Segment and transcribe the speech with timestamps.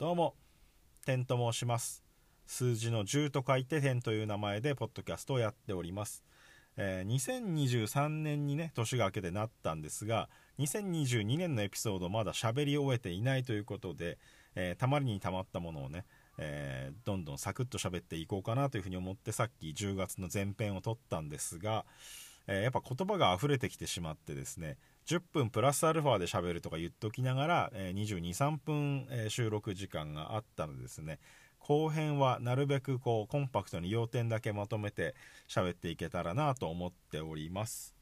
[0.00, 0.34] どうも、
[1.04, 2.02] テンと申します。
[2.46, 6.24] 数字の10と書いてテンという名前でポッドキャストをやっております。
[6.78, 7.42] えー、
[7.86, 14.16] 2023年にね、年が明けてなったんですが、2022年のエピソードまだ喋り終えていないということで、
[14.54, 16.06] えー、たまりにたまったものをね、
[16.38, 21.84] えー、どんどんサクッと喋っていこうかなというふうに思ってさっき10月の前編を撮ったんですが、
[22.46, 24.78] え、やっぱ言葉が溢れてきてしまってですね
[25.10, 31.18] 10分プラスアルファで喋るとか言っときながら、えー、22、3分、え収録時間があったのでですね。
[31.58, 35.16] 後編はなるべくこうコンパクトに要点だけまとめて
[35.48, 37.96] 喋っていけたらなと思っております。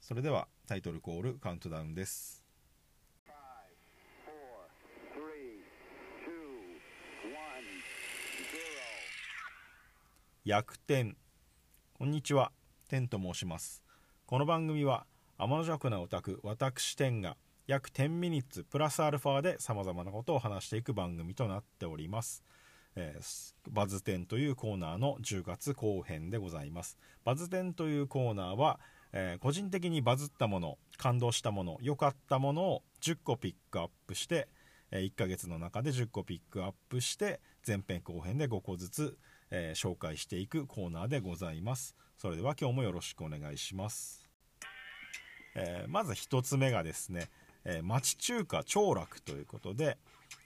[0.00, 2.46] それではタイトルコールカウントダウンです。
[10.46, 11.14] 逆転
[11.92, 12.52] こんにちは。
[12.88, 13.82] 天と申します。
[14.24, 15.04] この番組は
[15.36, 22.44] 天の弱なオタク私天が約10ミニッツプラスアルファで様々なことを話していく番組となっております、
[22.94, 26.98] えー、バズ10というコーナーの10月後編でございます。
[27.24, 28.78] バズ10というコーナーは、
[29.12, 34.48] えー、個人的にバズったもの感動したもの良かったものを10個ピックアップして
[34.92, 39.18] 1ヶ月の中で10個ピックアップして前編後編で5個ずつ
[39.56, 41.94] えー、紹介していくコーナーでございます。
[42.16, 44.23] それでは今日もよろしくお願いします、
[45.54, 47.28] えー、まず1つ目がですね、
[47.64, 49.96] えー、町中華長楽ということで、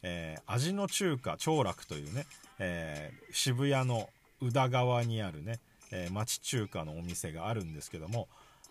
[0.03, 2.27] え味の中華長楽というね、
[2.59, 8.29] え渋谷の宇田川にあるね、え町中華のお店があるんですけども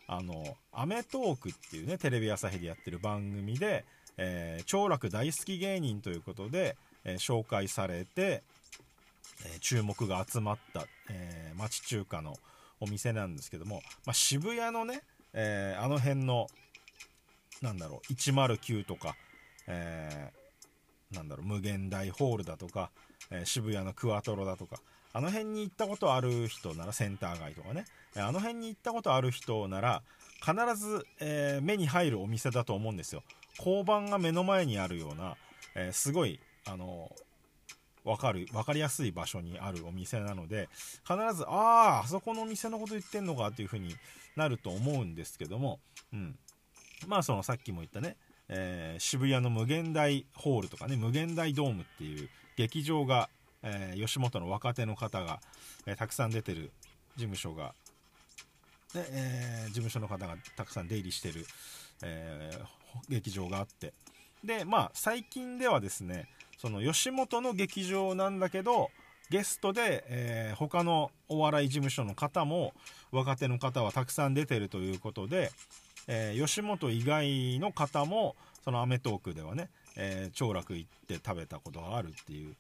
[0.08, 3.84] あの『アメトーーク』っていうねテレビ朝日でやってる番組で、
[4.18, 8.44] えー、長楽大好き芸人ということで、え、紹介されて、
[9.46, 12.38] え注目が集まった、え、町中華の
[12.80, 15.02] お店なんですけども、まあ、渋谷のね、
[15.34, 16.48] えー、あの辺の
[17.62, 19.16] なんだろう109とか、
[19.68, 22.92] えー、なんだろう無限大ホールだとか、
[23.32, 24.78] え渋谷のクワトロだとか
[25.14, 30.04] あの辺に行ったことある人ならセンター街とかねあの辺に行ったことある人なら
[30.40, 33.24] 必ず、え目に入るお店だと思うんですよ。
[33.58, 35.36] 交番が目の前にあるような、
[35.74, 37.12] えすごいあの
[38.08, 40.70] 分かる分かりやすい場所にあるお店なので
[41.08, 43.94] 必ずあああそこのお店のこと言ってんのかっていう風に
[44.38, 45.80] なると思うんですけども、
[46.14, 46.36] うん、
[47.08, 48.16] まあそのさっきも言ったね、
[48.48, 53.30] えー、渋谷の無限大ホールとかね無限大ドームっていう劇場が、
[53.62, 55.42] えー、吉本の若手の方が、
[55.86, 56.72] えー、たくさん出てる
[57.18, 57.74] 事務所が
[58.94, 61.46] で、え、事務所の方がたくさん出入りしてる、
[62.04, 62.52] え、
[63.10, 63.94] 劇場があって。
[64.44, 68.90] でまあ最近ではですねその吉本の劇場なんだけど
[69.30, 72.74] ゲストで、えー、他のお笑い事務所の方も
[73.12, 75.52] 若手の方はたくさん出てるということで、
[76.08, 82.56] えー、吉本以外の方もその『アメトーーク』ではね、えー、長楽行って食べたことがあるっていう、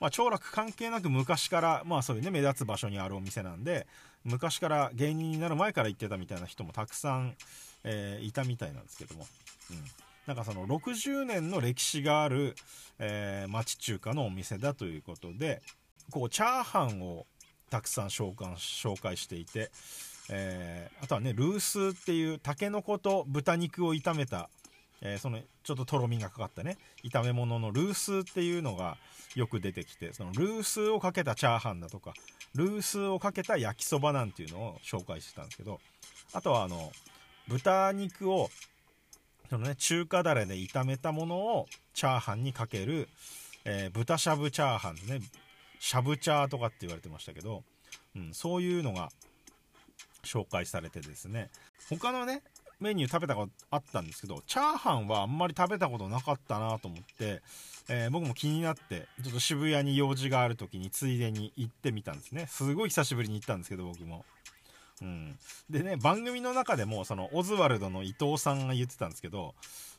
[0.00, 3.86] まあ、長楽関係なく昔から、まあ、そういうね目立つ場所にあるお店なんで
[4.24, 7.34] 昔から芸人になる前から行ってたみたいな人もたくさん、
[7.82, 9.26] えいたみたいなんですけども。
[9.70, 12.54] うんなんかその60年の歴史がある、
[12.98, 15.62] えー、町中華のお店だということで、
[16.10, 17.26] こう、チャーハンを
[17.70, 19.70] たくさん紹介紹介していて、
[20.30, 24.48] えー、あとはね、ルースっていうタケノコと豚肉を炒めた、
[25.00, 28.98] えー、そのちょっととろみがかかったね、炒め物のルースっていうのが
[29.34, 32.14] よく出てきて、そのルースをかけたチャーハンだとか、
[32.54, 35.80] ルースをかけた焼きそばなんていうのを紹介してたんですけど、
[36.32, 36.92] あとはあの、
[37.48, 38.50] 豚肉を
[39.52, 43.06] そのね、中華だれで炒めたものをチャーハンにかける、
[43.66, 45.20] えー、豚しゃぶチャーハンね、
[45.78, 47.62] しゃぶチャーとかって言われてましたけど、
[48.16, 49.10] うん、そういうのが
[50.24, 51.50] 紹介されてですね、
[51.90, 52.42] 他のね、
[52.80, 57.42] メニュー食べたことあったんですけど、チャーハンはあんまり食べたことなかったなと思って、
[57.90, 62.46] えー、僕も気になって、ちょっと渋谷に用事がある時についでに行ってみたんですね。
[62.46, 64.24] すごい久しぶりに行ったんですけど、僕も。
[65.02, 69.54] うん、でね番組の中でもそのオズワルドの伊藤さんが言ってたんですけど、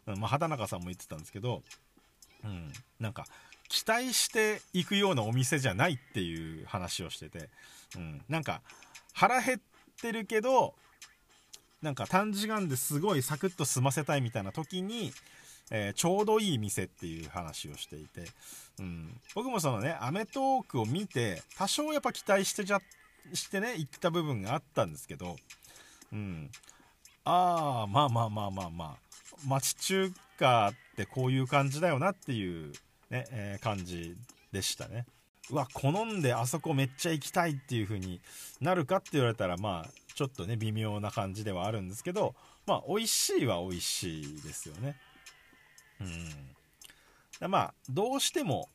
[0.07, 1.61] うんまあ、畑中さんも言ってたんですけど、
[2.45, 3.25] うん、なんか
[3.67, 7.49] 期待していくようなお店じゃないっていう話をしてて、
[7.97, 8.61] うん、なんか
[9.13, 9.59] 腹減っ
[10.01, 10.73] てるけど
[11.81, 15.11] なんか短時間ですごいサクッと済ませたいみたいな時に、
[15.69, 18.25] えー、ちょうどいい店っていう話をしていて、
[18.79, 22.81] うん、僕もそのね『アメトーーク』を見て多少やっぱ期待してちゃっ
[23.33, 25.35] してね行った部分があったんですけど
[26.11, 26.49] うん。
[27.25, 28.97] ああまあまあまあまあまあ
[29.47, 32.71] 町中華ってこういう感じだよなっていう
[33.09, 34.15] ね、えー、感じ
[34.51, 35.05] でしたね。
[35.49, 38.21] うわ好んであそこめっちゃ行きたいっていう風に
[38.61, 42.35] なるかって言われたらまあちょっとね微妙な感じではあるんですけど
[42.65, 44.97] まあ美味しいは美味しいですよね。
[47.41, 47.49] うん。
[47.49, 48.69] まあどうしても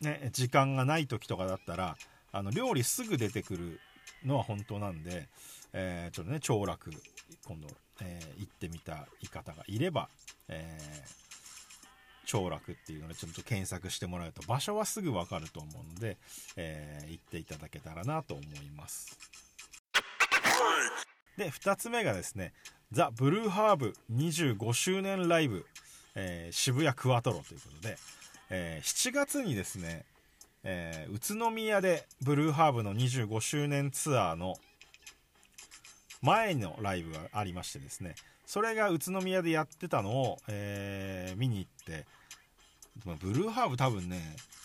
[0.00, 1.96] ね、時間がない時とかだったら
[2.36, 3.80] あの料理すぐ出てくる
[4.24, 5.28] のは本当なんで、
[5.72, 6.90] えー、ちょっとね長楽
[7.46, 7.68] 今度、
[8.02, 10.08] えー、行ってみたい方がいれば、
[10.48, 11.08] えー、
[12.26, 16.18] 長楽っていうのでちょっと検索してもらうと場所はすぐ分かると思うので、
[16.56, 19.18] えー、行っていただけたらなと思います。
[21.36, 22.52] で2つ目がですね
[22.92, 25.66] ザ・ブルーハーブ25周年ライブ、
[26.14, 27.98] えー、渋谷クワトロということで、
[28.50, 30.04] えー、7月にですね、
[30.68, 34.56] えー、宇都宮でブルーハーブの25周年ツアーの
[36.22, 38.16] 前のライブがありましてですね
[38.46, 42.04] それが宇都宮でやってたのを、えー、見に行って
[43.20, 44.20] ブルーハーブ多分ね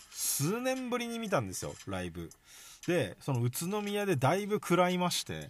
[0.10, 2.30] 数年ぶりに見たんですよライブ。
[2.88, 5.50] でその宇都宮でだいぶ食らいまして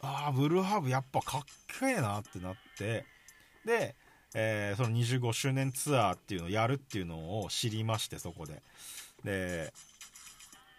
[0.00, 1.42] ああブルーハーブやっぱかっ
[1.80, 3.04] けえなってなって
[3.64, 3.96] で、
[4.34, 8.62] えー、その25周年ツアーっていうのをやるっていうのを知りましてそこで。
[9.24, 9.72] で、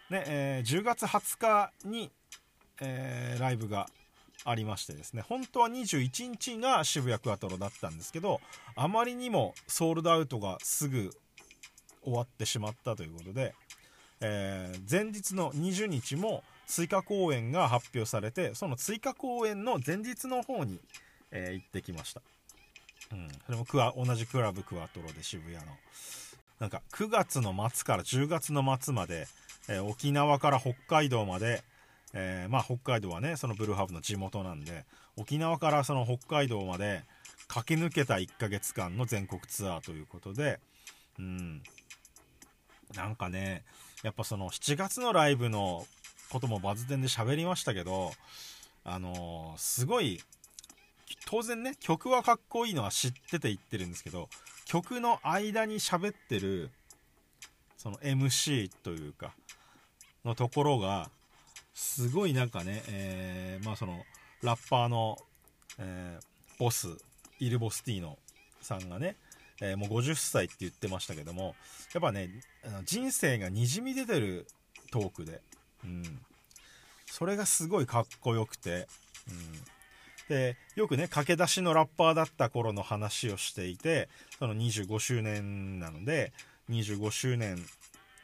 [0.09, 2.11] ねえー、10月20日に、
[2.79, 3.87] えー、ライブが
[4.45, 5.23] ありましてですね。
[5.27, 8.39] 本当は21日が渋谷クワトロだったんですけど
[8.75, 11.11] あまりにもソールドアウトがすぐ
[12.03, 13.55] 終わってしまったということで、
[14.21, 20.79] えー、前日の20日も追加公演が発表されてその追加公演の前日の方に、
[21.31, 22.21] えー、行ってきました、
[23.11, 25.61] うん、それもクワ同じクラブクワトロで渋谷の。
[26.59, 29.27] なんか9月の末から10月の末まで、
[29.67, 31.63] えー、沖縄から北海道まで、
[32.13, 34.85] えー、まあ北海道はねそのブルーハーブの地元なんで
[35.17, 37.03] 沖縄からその北海道まで
[37.47, 40.59] 駆け抜けた1ヶ月間の全国ツアーということで
[41.19, 41.61] うん。
[42.95, 43.63] なんかね
[44.03, 45.85] やっぱその7月のライブの
[46.29, 48.11] こともバズテンで喋りましたけど、
[48.83, 50.21] あのー、すごい、
[51.25, 54.29] 当然ね、曲はかっこいいのは知ってて言ってるんですけど、
[54.65, 56.71] 曲の間に喋ってる、
[57.77, 59.33] その MC というか、
[60.25, 61.09] のところが、
[61.73, 64.03] すごいなんかね、えー、まあその、
[64.41, 65.17] ラッパーの、
[65.77, 66.87] えー、ボス、
[67.39, 68.17] イルボスティーノ
[68.61, 69.15] さんがね、
[69.61, 71.55] えー、もう50歳って言ってましたけども、
[71.93, 72.29] やっぱね、
[72.85, 74.47] 人生がにじみ出てる
[74.91, 75.41] トークで、
[75.83, 76.19] うん、
[77.05, 78.87] それがすごいかっこよくて、
[79.29, 79.74] うん、
[80.29, 86.33] でよくね駆け出しのラッパーだった頃の話をしていてその25周年なので
[86.69, 87.57] 25周年っ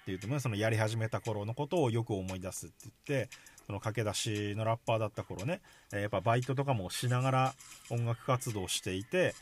[0.06, 2.76] ていうとねそのやり始めた頃のことをよく思い出すって
[3.08, 3.30] 言って
[3.68, 5.62] その駆け出しのラッパーだった頃ね
[5.92, 7.54] やっぱバイトとかもしながら
[7.90, 9.36] 音楽活動していて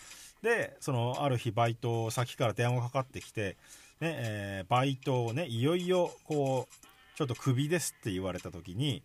[0.43, 3.55] でそのある日バイト先から電話がかかってきて、
[4.01, 9.01] ねえー、バイトをねいよいよこうちょっとクビですって言われた時に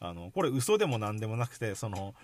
[0.00, 2.14] あのこれ嘘でも何でもなくてその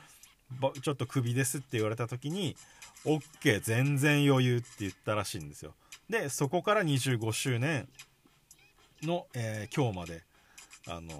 [0.83, 2.57] ちょっとクビですって言われた時に
[3.05, 5.75] OK 全然余裕って言ったらしいんですよ。
[6.09, 7.89] でそこから25周年
[9.03, 10.23] の、えー、今日まで
[10.89, 11.11] あの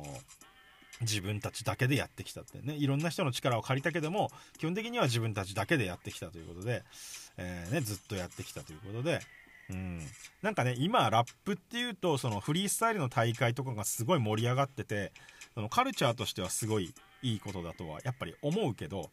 [1.01, 2.75] 自分たちだけでやってきたってね。
[2.75, 6.85] いろんな人の力を借りたけども基本的には自分たちだけでやってきたということで、
[7.37, 9.21] えー、ね、ずっとやってきたということで。
[9.71, 10.01] うん、
[10.43, 15.13] なんかね今ラップっていうとそのフリースタイルの大会とかがすごい盛り上がってて
[15.55, 16.93] そのカルチャーとしてはすごい
[17.23, 19.11] いいことだとはやっぱり思うけど、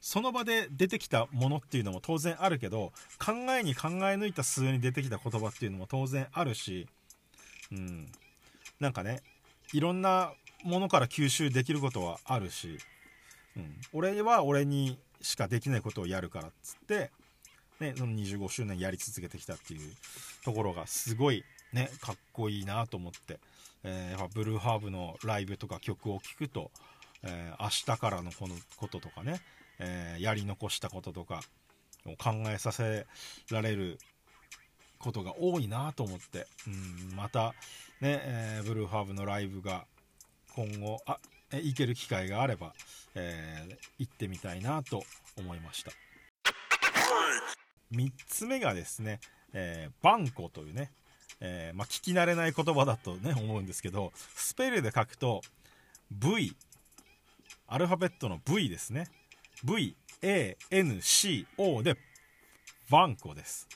[0.00, 6.86] その場で出てきたものっていうのも当然あるけど考えに考え抜いた末に出てきた言葉っていうのも当然あるし、
[7.70, 8.06] うん、
[8.80, 9.20] なんかね
[9.72, 10.32] いろんな
[10.64, 12.78] ものから吸収できることはあるし、
[13.56, 17.10] うん、俺は俺にしかできないことをやるからっつって
[17.80, 19.80] ね、その25周年やり続けてきたっていう
[20.44, 23.38] ところがすごいね、かっこいいなと思って、
[23.84, 26.70] えー、ブルーハーブのライブとか曲を聴くと、
[27.22, 29.40] えー、明日からのこのこととかね、
[29.78, 31.40] えー、やり残したこととか
[32.06, 33.06] を考えさせ
[33.50, 33.98] られる
[34.98, 37.54] ことが多いなと思って、うん、また
[38.00, 39.84] ね、えブルーハーブのライブが
[40.54, 41.18] 今後、あ、
[41.52, 42.72] 行ける機会があれば、
[43.14, 45.02] え行ってみたいなと
[45.36, 45.90] 思いました。
[47.92, 49.20] 3つ目がですね、
[49.52, 50.90] えー、バンコというね、
[51.40, 55.42] えー、まあ、聞き慣れない言葉だとね、思うんですけど、スペルで書くと、
[56.10, 56.54] V、
[57.68, 59.08] アルファベットの V ですね。
[59.62, 61.96] V、A、N、C、O で、
[62.90, 63.68] バンコです。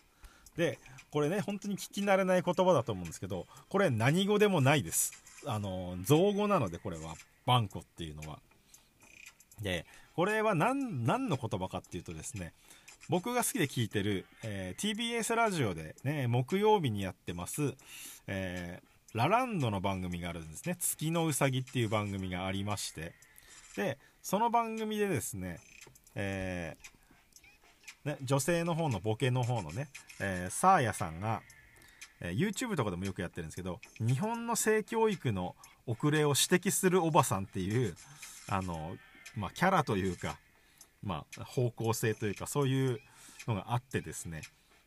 [0.56, 0.78] で、
[1.10, 5.12] これね、本当に聞き慣れない言葉だと思うんですけど、これ何語でもないです。
[5.46, 8.38] あの、造語なので、これは、バンコっていうのは。
[9.60, 9.84] で、
[10.14, 12.54] これは何、何の言葉かっていうとですね、
[13.10, 17.74] 僕が好きで聞いてる、えー、TBS ラジオでね、木曜日にやってます、
[18.26, 20.76] えー、ラランドの番組があるんですね。
[20.78, 23.12] 月のうさぎっていう番組がありまして、
[23.76, 25.58] で、その番組でですね、
[26.14, 29.88] えー、ね、女性の方のボケの方のね、
[30.20, 31.42] えー、サーヤさんが、
[32.20, 35.56] えー YouTube とかでもよくやってるんですけど日本の性教育の
[35.88, 37.96] 遅れを指摘するおばさんっていう
[38.48, 38.96] あの、
[39.36, 40.38] まあ、キャラというか、
[41.02, 43.00] まあ、方向性というかそういう
[43.48, 44.42] のがあってですね、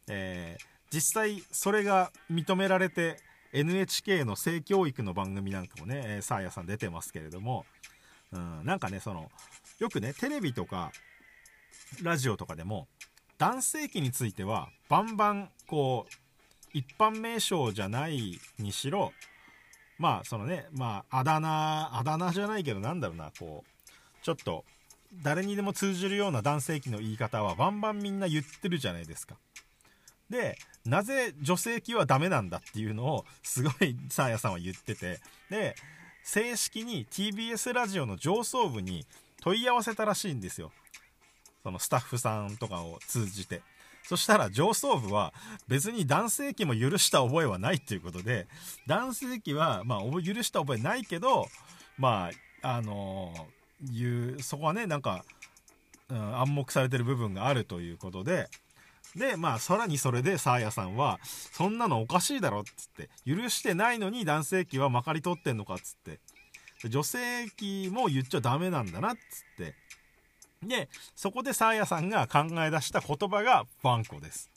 [0.07, 3.17] えー実際それが認められて
[3.51, 7.65] NHK の性教育の番組なんかもね、えーサーヤさん出てますけれども、
[8.31, 9.29] うん、なんかねその
[9.79, 10.91] よくねテレビとか
[12.01, 12.87] ラジオとかでも
[13.37, 16.13] 男性器についてはバンバンこう
[16.73, 19.11] 一般名称じゃないにしろ
[19.97, 24.65] まあそのねまああだ名あだ名じゃないけどなんだろうなこうちょっと
[25.23, 29.37] 誰にでも通じるような男性器の言い方はバンバンみんな言ってるじゃないですか。
[30.29, 35.75] でなぜ女性器はダメなんだっていうのをすごいサーヤさんは言っててで
[36.25, 39.05] 正式に TBS ラジオの上層部に
[39.41, 40.71] 問い合わせたらしいんですよ。
[41.63, 43.61] そのスタッフさんとかを通じて。
[44.03, 45.33] そしたら上層部は
[45.67, 48.47] 別に男性器も許した覚えはないっていうことで
[48.85, 51.47] 男性器はまあ許した覚えないけど
[51.97, 52.29] ま
[52.61, 53.33] ああの
[53.91, 55.25] いうそこはねなんか、
[56.09, 58.47] うん暗黙されてる部分があるということで
[59.15, 66.19] でまあさらにそれでサーヤさんは「そんなのおかしいだろ」っつって許してないのに男性器はまかり通ってんのかっつって。
[66.87, 69.21] 女性器も言っちゃダメなんだなっつっ
[69.57, 69.75] て。
[70.61, 74.51] でそこでサーヤさんが考え出した言葉がバンコです。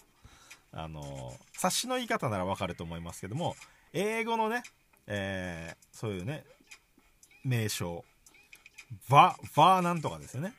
[0.73, 3.57] あの察しの言い方ならわかると思いますけども
[3.93, 4.63] 英語のね、
[5.07, 6.45] えーそういうね
[7.45, 8.05] 名称。
[9.09, 10.55] ババーなんとかですよね。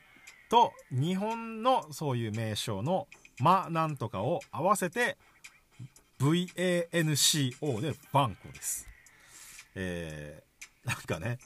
[0.50, 3.06] と日本のそういう名称の
[3.40, 5.16] マなんとかを合わせて
[6.20, 8.86] VANCO でバンコです。
[9.74, 11.38] えー、なんかね、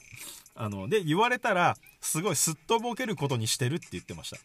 [0.55, 4.37] あの、で、言われたら、すごいすっとぼけることにしてるって言ってました。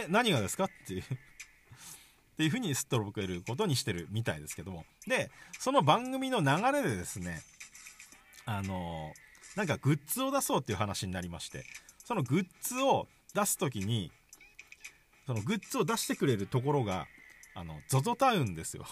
[0.00, 0.64] え、何がですか？
[0.64, 1.02] っていう。
[1.04, 4.84] っていうふうにすっとぼけることにしてるみたいですけども。
[5.06, 7.42] で、その番組の流れでですね、
[8.44, 9.14] あの
[9.54, 11.64] なんかグッズを出そうっていう話になりまして、
[12.04, 14.10] そのグッズを出す時に、
[15.26, 17.06] そのグッズを出してくれるところが、
[17.54, 18.84] あの、ZOZO タウンですよ。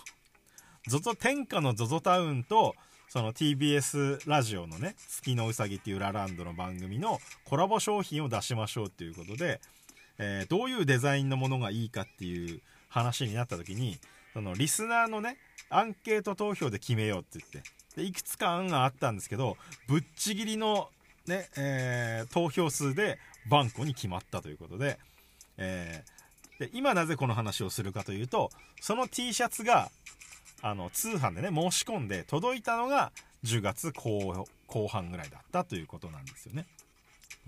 [0.89, 2.75] ZOZO 天下の ZOZO タウンと、
[3.09, 9.61] その TBS ラジオのね、月のうさぎっていうラランドの番組のコラボ商品を出しましょうっていうことで、
[10.19, 13.99] えーどういうデザインのものがいいかっていう話になった時に、
[14.33, 15.37] そのリスナーのね、
[15.69, 19.59] アンケート投票で決めようって言って、でいくつか案があったんですけど、
[19.89, 20.89] ぶっちぎりの
[21.27, 23.19] ね、えー投票数で
[23.51, 24.99] バンコに決まったということで、
[25.59, 26.12] えー
[26.63, 28.51] で今なぜこの話をするかというと
[28.81, 29.91] その T シャツが
[30.63, 33.11] あの通販でね申し込んで届いたのが
[33.45, 36.67] 10月後後半ぐらいだったということなんですよね。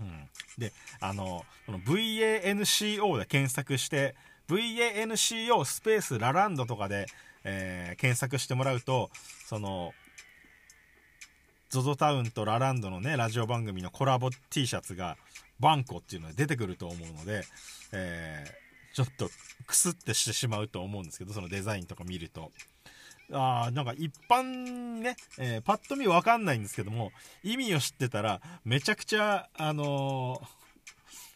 [0.01, 4.15] うん、であのこの VANCO で検索して
[4.49, 7.05] VANCO スペースラランドとかで、
[7.45, 9.09] えー検索してもらうと
[9.45, 9.93] その
[11.71, 15.15] ZOZO タウンとラランドのねラジオ番組のコラボ T シャツが
[15.61, 17.45] バンコっていうので出てくると思うので、
[17.93, 18.64] えー
[18.95, 19.29] ちょっと
[19.67, 22.49] クスってしてしまうと思うんですけどそのデザインとか見ると
[23.29, 27.11] あーなんか一般ね、えーパッと見わかんないんですけども
[27.43, 30.41] 意味を知ってたらめちゃくちゃあの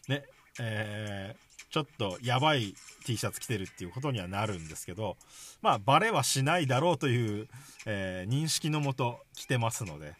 [0.08, 0.24] ーね
[0.58, 2.74] えーちょっとやばい
[3.04, 5.16] T シャツ着てるっていうことにはなるんですけど
[5.60, 7.46] まあバレはしないだろうという、
[7.86, 10.14] え認識のもと着てますので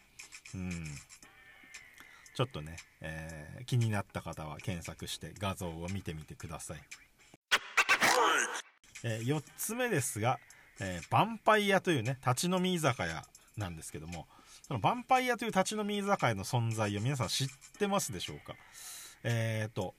[0.55, 0.71] うん
[2.35, 6.77] ちょっとね、え気になった方は検索して画像を見てみてください。
[9.03, 10.39] え4つ目ですが、
[10.79, 13.23] えーヴァンパイアというね立ち飲み居酒屋
[13.57, 14.27] なんですけども
[14.67, 18.55] そのヴァンパイアという立ち飲み居酒屋の存在を皆さん知ってますでしょうか？
[19.23, 19.93] えっ、と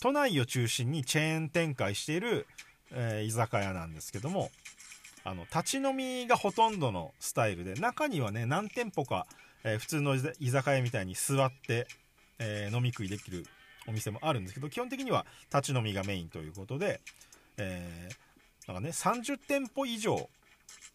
[0.00, 2.46] 都内を中心にチェーン展開している、
[2.92, 4.50] え居酒屋なんですけども
[5.24, 9.26] あの立ち飲みがほとんどのスタイルで中にはね何店舗か、
[9.64, 11.88] え普通の居酒屋みたいに座って、
[12.38, 13.46] え飲み食いできる
[13.88, 17.00] お店もあるんですけど基本的には立ち飲みがメインということで、
[17.58, 18.26] えー
[18.66, 20.28] なんかね30店舗以上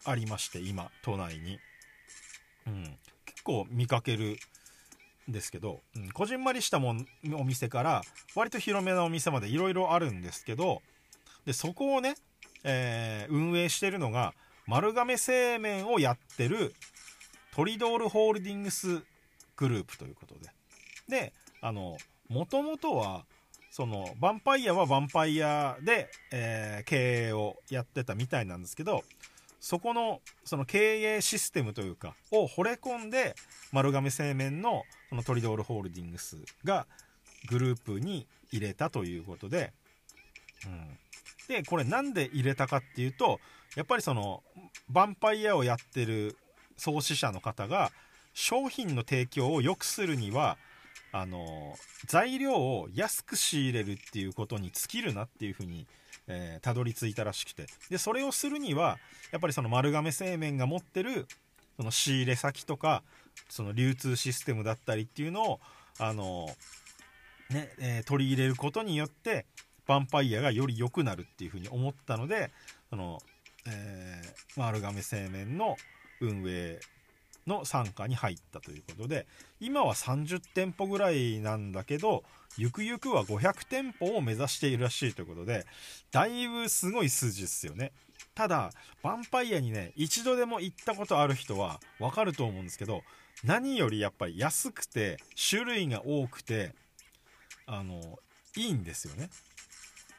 [0.04, 1.58] ありまして今都内に、
[2.66, 4.36] うん、結構見かける
[5.28, 8.02] んですけど、うん、こじんまりしたもんお店から
[8.34, 10.82] 割と広めなお店までいろいろあるんですけど
[11.46, 12.14] でそこをね、
[12.64, 14.34] えー運営してるのが
[14.66, 16.74] 丸亀製麺をやってる
[17.54, 19.02] トリドールホールディングス
[19.56, 20.50] グループということで。
[21.08, 21.96] であの
[22.28, 23.24] もともとは
[23.72, 29.02] そのヴァンパイアはヴァンパイアで、えー経営をやってたみたいなんですけど
[29.60, 33.34] そこのその経営システムというかを惚れ込んで
[33.72, 36.86] 丸亀製麺のそのトリドールホールディングスが
[37.48, 39.72] グループに入れたということで、
[40.66, 40.98] うん、
[41.48, 43.40] でこれなんで入れたかっていうと
[43.74, 44.42] やっぱりその
[44.92, 46.36] ヴァンパイアをやってる
[46.76, 47.90] 創始者の方が
[48.34, 50.58] 商品の提供を良くするには
[51.12, 51.76] あの
[52.06, 55.86] 材料を安く仕入れるっていうことに尽きるなっていうふうに
[56.28, 57.66] えー、たどり着いたらしくて。
[57.90, 58.98] でそれをするには
[59.30, 61.26] やっぱりその丸亀製麺が持ってる
[61.76, 63.02] その仕入れ先とか
[63.48, 65.60] その流通システムだったりっていうのを
[65.98, 66.48] あの
[67.50, 69.46] ね、えー、取り入れることによって
[69.88, 72.50] ヴァンパイアがより良くなるっていうふうに思ったので
[72.90, 73.20] その、
[73.66, 75.76] えー、丸亀製麺の
[76.20, 76.78] 運営
[77.46, 79.26] の傘下に入ったということで
[79.60, 82.22] 今は30店舗ぐらいなんだけど
[82.56, 85.66] ゆくゆくは500店舗を目指しているらしいということで
[86.10, 87.92] だいぶすごい数字ですよね。
[88.34, 88.70] ただ
[89.02, 93.02] ヴァンパイアにね一度でも行ったことある人はわかると思うんですけど
[93.44, 95.18] 何よりやっぱり安くて
[95.50, 96.74] 種類が多くて
[97.66, 98.18] あの
[98.56, 99.30] いいんですよね。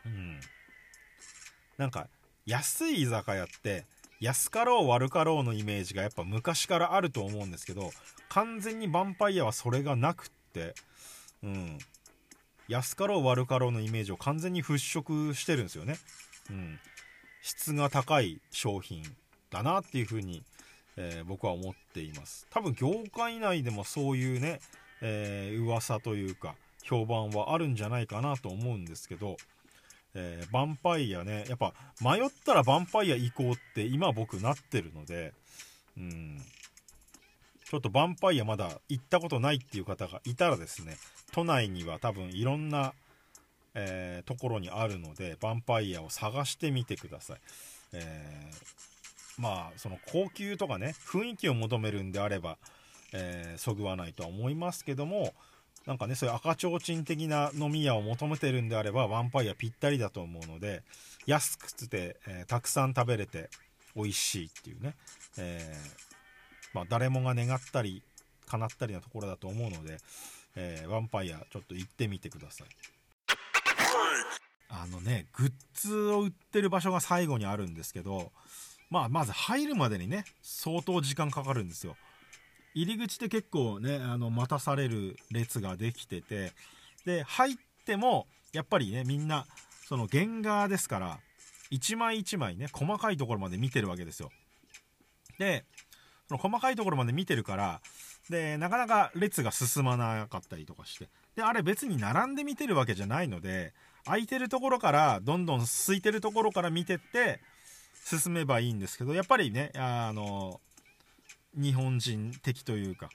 [0.05, 0.39] うん。
[1.77, 2.07] なんか
[2.45, 3.85] 安い居酒屋って
[4.23, 7.91] 安かろう悪かろうのイメージがやっぱ昔からあると思うんですけど
[8.29, 10.75] 完全にヴァンパイアはそれがなくって
[11.43, 11.77] うん。
[12.69, 15.97] 安かろう悪かろうのイメージを完全に払拭してるんですよね。
[16.49, 16.79] うん。
[17.41, 19.03] 質が高い商品
[19.49, 20.43] だなっていうふうに、
[20.95, 22.47] えー、僕は思っています。
[22.49, 24.61] 多分業界内でもそういうね、
[25.01, 29.35] えー、噂というか評判はあるんじゃないかなと思うんですけど
[30.15, 35.33] えー、ヴァンパイアね、やっぱ迷ったらヴァンパイア行こうって今僕なってるので、
[35.97, 36.41] うん、
[37.69, 40.97] ちょっとヴァンパイアまだ行ったことないっていう方がいたらですね、
[41.31, 42.93] 都内には多分いろんな、
[43.73, 47.39] えー、ところにあるので、ヴァンパイアを探してみてください。
[47.93, 52.57] えー、まあ、その高級とかね、雰囲気を求めるんであれば、
[53.13, 55.33] えー、そぐわないとは思いますけども、
[55.85, 60.81] なんかね、そういう赤ちょうちん的な飲み屋を求めてるんであれば、ヴァンパイアぴったりだと思うので、
[61.25, 63.49] 安くて、えー、たくさん食べれて
[63.95, 64.95] 美味しいっていうね、
[65.37, 68.01] えー、まあ、誰もが願ったり、
[68.47, 69.97] 叶ったりなところだと思うので、
[70.55, 72.67] えー、ヴァンパイアちょっと行ってみてください。
[74.69, 78.31] あのね、グッズを売ってる場所が最後にあるんですけど、
[78.89, 81.95] まあ、まず入るまでにね、相当時間かかるんですよ。
[82.75, 86.53] 入り口で結構ねあの待たされる列ができてて
[87.05, 87.55] で入っ
[87.85, 89.45] てもやっぱりねみんな
[89.87, 91.19] その原画ですから
[91.69, 94.29] 一枚一枚ね細かいところまで見てるわけですよ。
[95.39, 95.65] で
[96.27, 97.81] その細かいところまで見てるから
[98.29, 103.73] でなかなか列が進まなかったりとかしてであれ別に並んで見てるわけじゃないので
[104.05, 107.39] 空いてるところからどんどん空いてるところから見てって
[108.05, 110.59] 進めばいいんですけどやっぱりねあの
[111.55, 113.09] 日本人的というか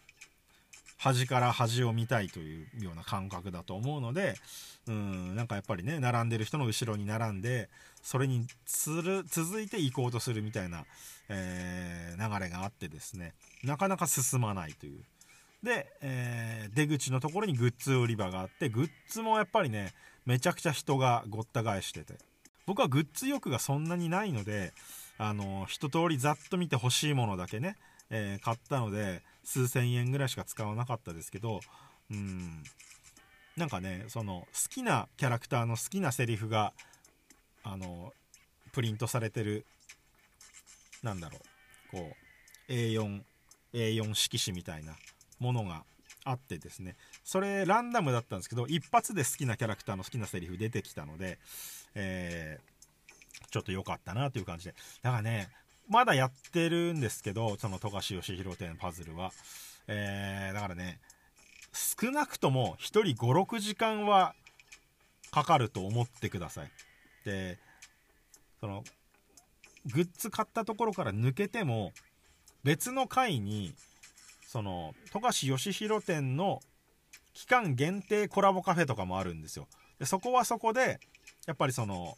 [0.98, 4.34] 端から端を見たいというような感覚だと思うので
[4.88, 7.68] うんなんかやっぱりね並んでる人の後ろに並んで
[8.02, 10.84] それにつる続いて行こうとするみたいな、
[11.28, 15.04] えー、流れがあってですねなかなか進まないという。
[15.62, 19.92] で、えー、出口のところにグッズ売り場があってグッズもやっぱりね
[20.24, 22.14] めちゃくちゃ人がごった返してて。
[22.68, 24.74] 僕はグッズ欲がそんなにないので
[25.16, 27.76] あの一通りざっと見て欲しいものだけね
[28.10, 31.60] えー、買ったので数千円ぐらいしか使わなかったですけど
[32.10, 32.62] うん。
[33.56, 36.72] なんかねその好きなキャラクターの好きなセリフが
[37.64, 38.12] あの
[38.72, 39.66] プリントされてる
[41.02, 41.38] なんだろ
[41.92, 42.12] うこ
[42.68, 43.20] う A4
[43.74, 44.94] A4 色紙みたいな
[45.40, 45.82] ものが
[46.24, 46.94] あってですね。
[47.24, 51.38] それランダムだったんですけど一発で好きなキャラクターの好きなセリフ出てきたので、
[51.94, 54.74] えー、ちょっと良かったなという感じで。
[55.02, 55.48] だからね
[55.88, 59.32] まだやってるんですけど、その富樫義弘店パズルは。
[59.86, 61.00] えー、だからね、
[61.72, 64.34] 少なくとも1人5、6時間は
[65.30, 66.70] かかると思ってください。
[67.24, 67.58] で、
[68.60, 68.84] その、
[69.86, 71.92] グッズ買ったところから抜けても、
[72.64, 73.74] 別の回に、
[74.46, 76.60] その、富樫義弘店の
[77.32, 79.68] 期間限定コラボカフェとかもあるんですよ。
[79.98, 81.00] でそこはそこで、
[81.46, 82.16] やっぱりその、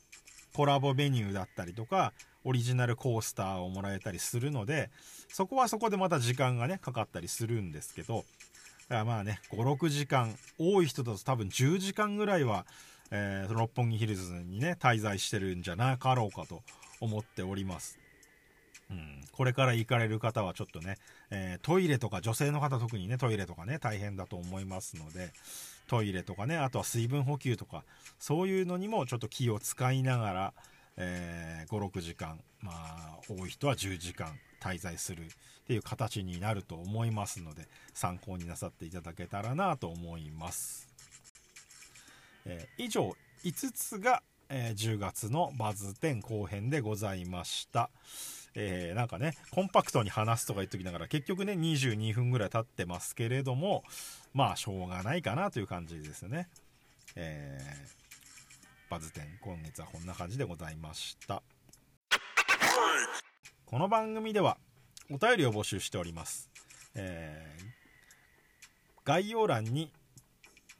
[0.54, 2.12] コラボメニューだったりとか、
[2.44, 4.90] オリジナルコースターをもらえたりするので
[5.28, 8.24] そこはそこでまた時間がねかかったりするんですけどだか
[8.96, 12.66] らまあね56時間多い人だと多分10時間ぐらいは、
[13.10, 16.62] えー、六本木ヒルズにね滞在してるんじゃなかろうかと
[17.00, 17.98] 思っております。
[18.90, 20.96] うん、これから行かれる方はちょっとね、
[21.30, 25.30] えー、トイレとか女性の方特にねトイレとかね大変だと思いますので
[25.86, 27.84] トイレとかねあとは水分補給とか
[28.18, 30.54] そういうのにもちょっと気を使いながら、
[31.02, 35.26] えー、56時間まあ多い人は10時間滞在するっ
[35.66, 40.88] ていう形になると思いますので参考になさっていただけたらなと思います、
[42.44, 47.88] えー、以上5つがえー、10月のバズ10後編でございました。
[48.56, 53.84] えー、なんかね、コンパクトに話すとか言っときながら、結局ね、22分ぐらい経ってますけれども、
[54.34, 56.48] まあ、しょうがないかなという感じですね。
[57.14, 57.99] えー、
[58.90, 61.44] バズ10、今月はこんな感じでございました。
[63.64, 64.58] この番組では、
[65.12, 66.50] お便りを募集しております。
[66.96, 67.64] えー、
[69.04, 69.92] 概要欄に、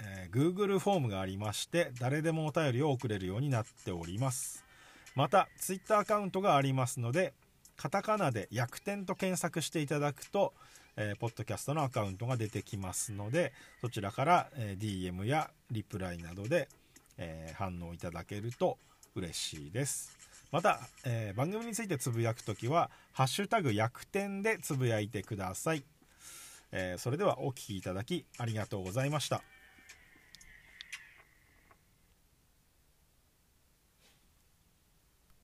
[0.01, 4.65] えー、Google フォームがありまして、誰でもお便りを送れるようになっております。
[5.15, 7.33] また、Twitter アカウントがありますので、
[7.77, 10.53] カタカナで「逆転」と検索していただくと、
[10.97, 16.69] えー、ポッドキャストのアカウントが出てきますのでそちらから、えー、DM やリプライなどで、
[17.21, 18.79] えー、反応いただけると
[19.15, 20.19] 嬉しいです。
[20.51, 25.85] また、えー、番組についてつぶやくときは「ハッシュタグ逆転」でつぶやいてください、
[26.73, 29.45] えそれではお聴きいただきありがとうございました。